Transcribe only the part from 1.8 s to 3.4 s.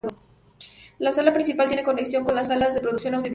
conexión con las salas de producción audiovisual.